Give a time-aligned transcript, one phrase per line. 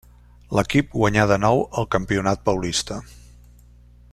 [0.59, 2.99] L'equip guanyà de nou el campionat paulista.